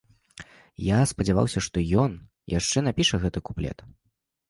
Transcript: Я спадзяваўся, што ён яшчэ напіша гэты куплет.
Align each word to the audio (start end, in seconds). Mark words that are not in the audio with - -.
Я 0.85 0.99
спадзяваўся, 1.11 1.59
што 1.67 1.85
ён 2.07 2.11
яшчэ 2.57 2.87
напіша 2.91 3.15
гэты 3.29 3.39
куплет. 3.53 3.79